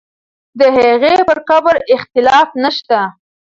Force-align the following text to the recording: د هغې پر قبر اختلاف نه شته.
د 0.59 0.61
هغې 0.77 1.15
پر 1.27 1.37
قبر 1.49 1.75
اختلاف 1.95 2.47
نه 2.63 2.69
شته. 2.77 2.99